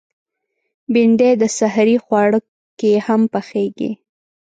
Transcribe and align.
بېنډۍ 0.93 1.31
د 1.41 1.43
سحري 1.57 1.97
خواړه 2.03 2.39
کې 2.79 2.91
هم 3.07 3.21
پخېږي 3.33 3.91